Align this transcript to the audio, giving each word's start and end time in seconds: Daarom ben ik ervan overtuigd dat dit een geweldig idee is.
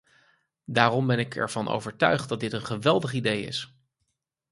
Daarom 0.65 1.07
ben 1.07 1.19
ik 1.19 1.35
ervan 1.35 1.67
overtuigd 1.67 2.29
dat 2.29 2.39
dit 2.39 2.53
een 2.53 2.65
geweldig 2.65 3.13
idee 3.13 3.41
is. 3.45 3.75